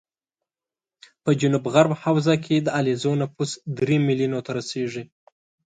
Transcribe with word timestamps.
په 1.23 1.31
جنوب 1.39 1.65
غرب 1.73 1.91
حوزه 2.01 2.35
کې 2.45 2.55
د 2.61 2.67
علیزو 2.77 3.11
نفوس 3.21 3.51
درې 3.79 3.97
ملیونو 4.07 4.39
ته 4.45 4.51
رسېږي 4.57 5.03